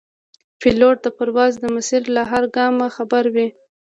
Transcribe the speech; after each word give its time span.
پیلوټ 0.59 0.97
د 1.03 1.07
پرواز 1.17 1.53
د 1.59 1.65
مسیر 1.75 2.01
له 2.15 2.21
هر 2.31 2.43
ګامه 2.55 2.87
خبر 2.95 3.23
وي. 3.35 3.47